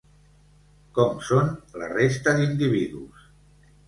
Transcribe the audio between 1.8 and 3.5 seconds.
la resta d'individus?